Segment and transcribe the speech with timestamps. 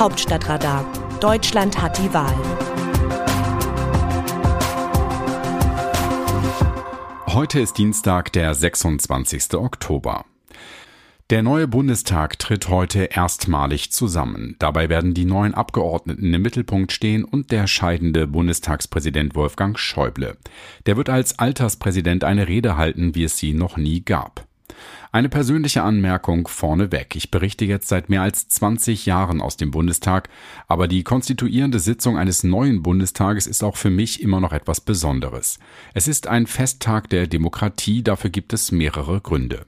[0.00, 0.90] Hauptstadtradar.
[1.20, 2.34] Deutschland hat die Wahl.
[7.26, 9.56] Heute ist Dienstag, der 26.
[9.56, 10.24] Oktober.
[11.28, 14.56] Der neue Bundestag tritt heute erstmalig zusammen.
[14.58, 20.38] Dabei werden die neuen Abgeordneten im Mittelpunkt stehen und der scheidende Bundestagspräsident Wolfgang Schäuble.
[20.86, 24.46] Der wird als Alterspräsident eine Rede halten, wie es sie noch nie gab.
[25.12, 27.16] Eine persönliche Anmerkung vorneweg.
[27.16, 30.28] Ich berichte jetzt seit mehr als 20 Jahren aus dem Bundestag,
[30.68, 35.58] aber die konstituierende Sitzung eines neuen Bundestages ist auch für mich immer noch etwas Besonderes.
[35.94, 39.66] Es ist ein Festtag der Demokratie, dafür gibt es mehrere Gründe.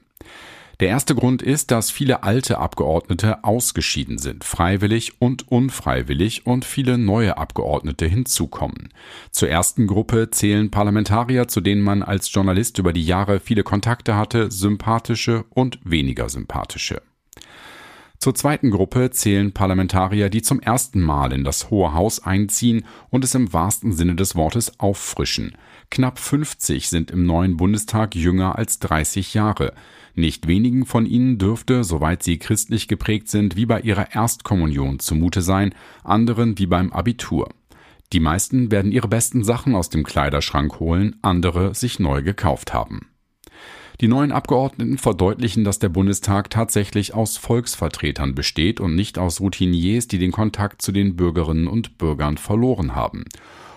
[0.83, 6.97] Der erste Grund ist, dass viele alte Abgeordnete ausgeschieden sind, freiwillig und unfreiwillig, und viele
[6.97, 8.89] neue Abgeordnete hinzukommen.
[9.31, 14.17] Zur ersten Gruppe zählen Parlamentarier, zu denen man als Journalist über die Jahre viele Kontakte
[14.17, 17.01] hatte, sympathische und weniger sympathische.
[18.23, 23.25] Zur zweiten Gruppe zählen Parlamentarier, die zum ersten Mal in das Hohe Haus einziehen und
[23.25, 25.57] es im wahrsten Sinne des Wortes auffrischen.
[25.91, 29.73] Knapp 50 sind im neuen Bundestag jünger als 30 Jahre.
[30.15, 35.41] Nicht wenigen von ihnen dürfte, soweit sie christlich geprägt sind, wie bei ihrer Erstkommunion zumute
[35.41, 37.49] sein, anderen wie beim Abitur.
[38.13, 43.09] Die meisten werden ihre besten Sachen aus dem Kleiderschrank holen, andere sich neu gekauft haben.
[44.03, 50.09] Die neuen Abgeordneten verdeutlichen, dass der Bundestag tatsächlich aus Volksvertretern besteht und nicht aus Routiniers,
[50.09, 53.23] die den Kontakt zu den Bürgerinnen und Bürgern verloren haben.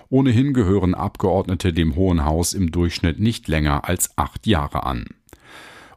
[0.08, 5.04] Ohnehin gehören Abgeordnete dem Hohen Haus im Durchschnitt nicht länger als acht Jahre an.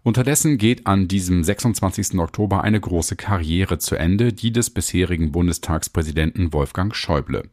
[0.02, 2.18] Unterdessen geht an diesem 26.
[2.20, 7.50] Oktober eine große Karriere zu Ende, die des bisherigen Bundestagspräsidenten Wolfgang Schäuble.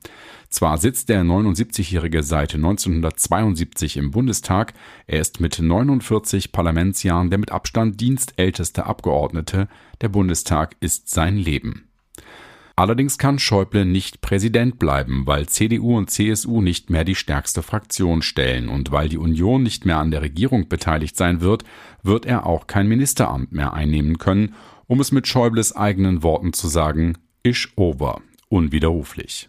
[0.48, 4.74] Zwar sitzt der 79-Jährige seit 1972 im Bundestag,
[5.08, 9.68] er ist mit 49 Parlamentsjahren der mit Abstand dienstälteste Abgeordnete,
[10.00, 11.88] der Bundestag ist sein Leben.
[12.78, 18.20] Allerdings kann Schäuble nicht Präsident bleiben, weil CDU und CSU nicht mehr die stärkste Fraktion
[18.20, 21.64] stellen und weil die Union nicht mehr an der Regierung beteiligt sein wird,
[22.02, 24.54] wird er auch kein Ministeramt mehr einnehmen können,
[24.86, 28.20] um es mit Schäubles eigenen Worten zu sagen, ish over,
[28.50, 29.48] unwiderruflich.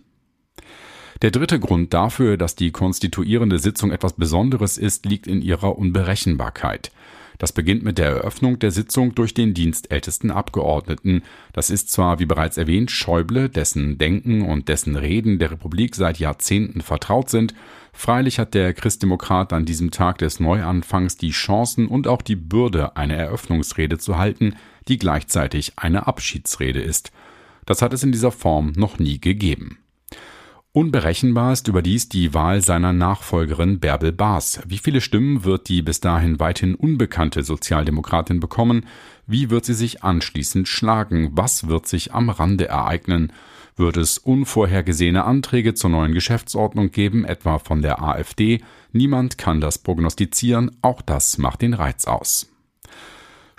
[1.22, 6.92] Der dritte Grund dafür, dass die konstituierende Sitzung etwas Besonderes ist, liegt in ihrer Unberechenbarkeit.
[7.38, 11.22] Das beginnt mit der Eröffnung der Sitzung durch den dienstältesten Abgeordneten.
[11.54, 16.20] Das ist zwar, wie bereits erwähnt, Schäuble, dessen Denken und dessen Reden der Republik seit
[16.20, 17.54] Jahrzehnten vertraut sind,
[17.94, 22.98] freilich hat der Christdemokrat an diesem Tag des Neuanfangs die Chancen und auch die Bürde,
[22.98, 24.56] eine Eröffnungsrede zu halten,
[24.88, 27.12] die gleichzeitig eine Abschiedsrede ist.
[27.66, 29.80] Das hat es in dieser Form noch nie gegeben.
[30.78, 34.62] Unberechenbar ist überdies die Wahl seiner Nachfolgerin Bärbel Baas.
[34.68, 38.86] Wie viele Stimmen wird die bis dahin weithin unbekannte Sozialdemokratin bekommen?
[39.26, 41.32] Wie wird sie sich anschließend schlagen?
[41.32, 43.34] Was wird sich am Rande ereignen?
[43.76, 48.62] Wird es unvorhergesehene Anträge zur neuen Geschäftsordnung geben, etwa von der AfD?
[48.92, 52.52] Niemand kann das prognostizieren, auch das macht den Reiz aus.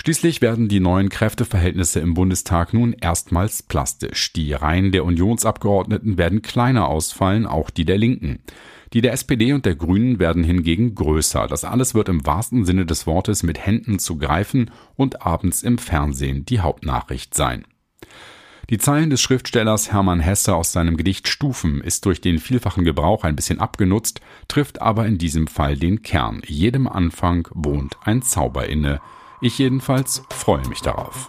[0.08, 4.32] Schließlich werden die neuen Kräfteverhältnisse im Bundestag nun erstmals plastisch.
[4.32, 8.38] Die Reihen der Unionsabgeordneten werden kleiner ausfallen, auch die der Linken.
[8.94, 11.46] Die der SPD und der Grünen werden hingegen größer.
[11.46, 15.76] Das alles wird im wahrsten Sinne des Wortes mit Händen zu greifen und abends im
[15.76, 17.66] Fernsehen die Hauptnachricht sein.
[18.70, 23.25] Die Zeilen des Schriftstellers Hermann Hesse aus seinem Gedicht Stufen ist durch den vielfachen Gebrauch
[23.25, 26.40] ein bisschen abgenutzt, trifft aber in diesem Fall den Kern.
[26.46, 29.02] Jedem Anfang wohnt ein Zauber inne.
[29.41, 31.28] Ich jedenfalls freue mich darauf.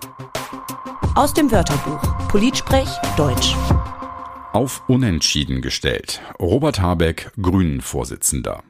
[1.13, 3.55] Aus dem Wörterbuch Politsprech Deutsch.
[4.51, 6.19] Auf Unentschieden gestellt.
[6.39, 8.63] Robert Habeck, Grünen-Vorsitzender.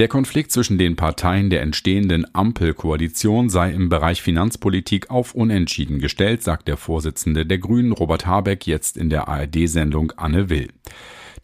[0.00, 6.42] Der Konflikt zwischen den Parteien der entstehenden Ampelkoalition sei im Bereich Finanzpolitik auf Unentschieden gestellt,
[6.42, 10.70] sagt der Vorsitzende der Grünen Robert Habeck jetzt in der ARD-Sendung Anne Will.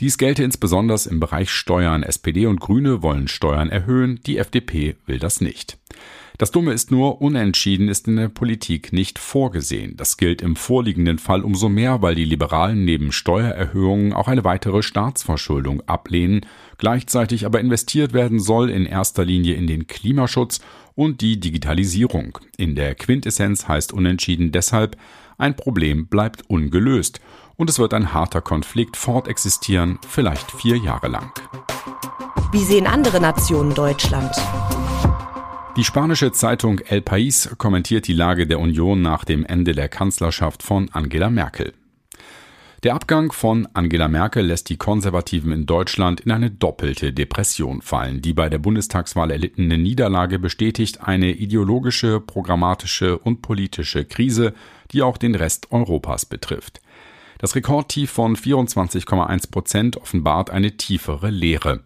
[0.01, 2.03] Dies gelte insbesondere im Bereich Steuern.
[2.03, 5.79] SPD und Grüne wollen Steuern erhöhen, die FDP will das nicht.
[6.43, 9.97] Das Dumme ist nur, unentschieden ist in der Politik nicht vorgesehen.
[9.97, 14.83] Das gilt im vorliegenden Fall umso mehr, weil die Liberalen neben Steuererhöhungen auch eine weitere
[14.83, 16.45] Staatsverschuldung ablehnen,
[16.79, 20.61] gleichzeitig aber investiert werden soll in erster Linie in den Klimaschutz
[20.97, 22.37] und die Digitalisierung.
[22.57, 24.97] In der Quintessenz heißt unentschieden deshalb,
[25.39, 27.21] ein Problem bleibt ungelöst
[27.55, 31.31] und es wird ein harter Konflikt fortexistieren, vielleicht vier Jahre lang.
[32.51, 34.35] Wie sehen andere Nationen Deutschland?
[35.75, 40.63] Die spanische Zeitung El País kommentiert die Lage der Union nach dem Ende der Kanzlerschaft
[40.63, 41.73] von Angela Merkel.
[42.83, 48.21] Der Abgang von Angela Merkel lässt die Konservativen in Deutschland in eine doppelte Depression fallen.
[48.21, 54.53] Die bei der Bundestagswahl erlittene Niederlage bestätigt eine ideologische, programmatische und politische Krise,
[54.91, 56.83] die auch den Rest Europas betrifft.
[57.39, 61.81] Das Rekordtief von 24,1 Prozent offenbart eine tiefere Lehre.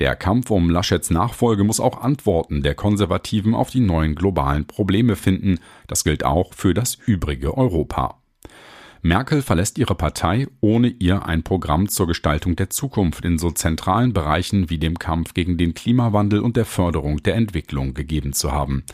[0.00, 5.14] Der Kampf um Laschets Nachfolge muss auch Antworten der Konservativen auf die neuen globalen Probleme
[5.14, 5.58] finden.
[5.88, 8.16] Das gilt auch für das übrige Europa.
[9.02, 14.14] Merkel verlässt ihre Partei, ohne ihr ein Programm zur Gestaltung der Zukunft in so zentralen
[14.14, 18.84] Bereichen wie dem Kampf gegen den Klimawandel und der Förderung der Entwicklung gegeben zu haben.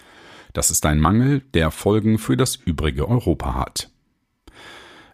[0.54, 3.90] Das ist ein Mangel, der Folgen für das übrige Europa hat.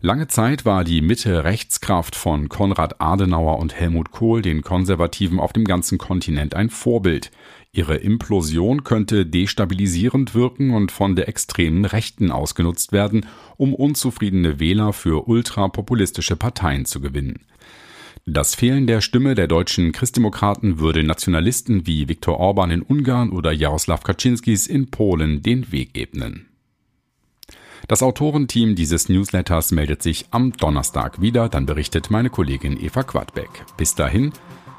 [0.05, 5.65] Lange Zeit war die Mitte-Rechtskraft von Konrad Adenauer und Helmut Kohl den Konservativen auf dem
[5.65, 7.31] ganzen Kontinent ein Vorbild.
[7.71, 13.27] Ihre Implosion könnte destabilisierend wirken und von der extremen Rechten ausgenutzt werden,
[13.57, 17.47] um unzufriedene Wähler für ultrapopulistische Parteien zu gewinnen.
[18.27, 23.53] Das Fehlen der Stimme der deutschen Christdemokraten würde Nationalisten wie Viktor Orban in Ungarn oder
[23.53, 26.52] Jaroslaw Kaczynskis in Polen den Weg ebnen.
[27.93, 33.67] Das Autorenteam dieses Newsletters meldet sich am Donnerstag wieder, dann berichtet meine Kollegin Eva Quadbeck.
[33.77, 34.33] Bis dahin,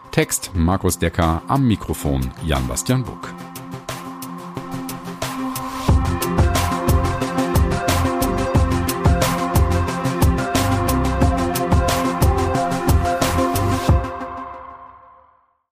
[0.09, 3.31] Text Markus Decker, am Mikrofon Jan-Bastian Buck.